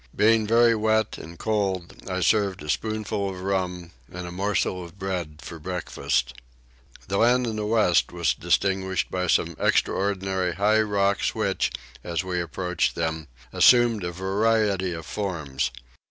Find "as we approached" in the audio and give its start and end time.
12.03-12.95